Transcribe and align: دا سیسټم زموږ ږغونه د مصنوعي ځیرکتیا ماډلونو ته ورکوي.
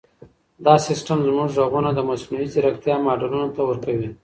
دا 0.65 0.75
سیسټم 0.87 1.19
زموږ 1.27 1.49
ږغونه 1.57 1.89
د 1.93 1.99
مصنوعي 2.09 2.47
ځیرکتیا 2.53 2.95
ماډلونو 3.07 3.47
ته 3.55 3.61
ورکوي. 3.69 4.09